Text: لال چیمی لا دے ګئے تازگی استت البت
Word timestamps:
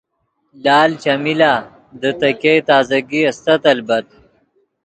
لال 0.63 0.91
چیمی 1.01 1.33
لا 1.39 1.53
دے 2.01 2.29
ګئے 2.41 2.55
تازگی 2.67 3.21
استت 3.29 3.63
البت 3.71 4.05